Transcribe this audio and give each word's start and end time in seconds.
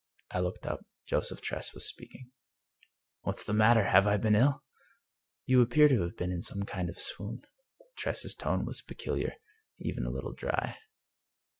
"I 0.33 0.39
looked 0.39 0.65
up. 0.65 0.83
Joseph 1.05 1.41
Tress 1.41 1.75
was 1.75 1.87
speaking," 1.87 2.31
What's 3.21 3.43
the 3.43 3.53
matter? 3.53 3.83
Have 3.83 4.07
I 4.07 4.17
been 4.17 4.33
ill? 4.33 4.63
""You 5.45 5.61
appear 5.61 5.87
to 5.89 6.01
have 6.01 6.17
been 6.17 6.31
in 6.31 6.41
some 6.41 6.63
kind 6.63 6.89
of 6.89 6.97
swoon." 6.97 7.43
Tress's 7.97 8.33
tone 8.33 8.65
was 8.65 8.81
peculiar, 8.81 9.35
even 9.77 10.03
a 10.03 10.09
little 10.11 10.33
dry. 10.33 10.79